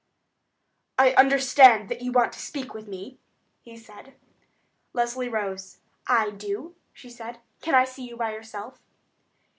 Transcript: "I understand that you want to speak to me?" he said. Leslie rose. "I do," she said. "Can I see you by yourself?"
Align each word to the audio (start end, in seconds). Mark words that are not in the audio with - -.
"I 0.97 1.11
understand 1.13 1.87
that 1.89 2.01
you 2.01 2.11
want 2.11 2.33
to 2.33 2.39
speak 2.39 2.71
to 2.71 2.81
me?" 2.81 3.19
he 3.61 3.77
said. 3.77 4.15
Leslie 4.93 5.29
rose. 5.29 5.77
"I 6.07 6.31
do," 6.31 6.73
she 6.91 7.11
said. 7.11 7.39
"Can 7.61 7.75
I 7.75 7.85
see 7.85 8.07
you 8.09 8.17
by 8.17 8.33
yourself?" 8.33 8.81